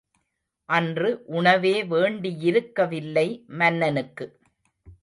அன்று 0.69 1.09
உணவே 1.25 1.83
வேண்டியிருக்கவில்லை 1.83 3.27
மன்னனுக்கு. 3.47 4.27